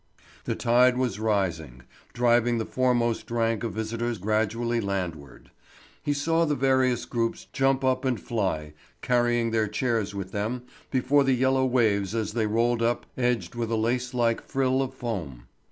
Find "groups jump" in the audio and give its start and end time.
7.05-7.83